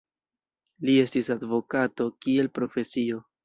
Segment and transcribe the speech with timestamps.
[0.89, 3.25] Li estis advokato kiel profesio.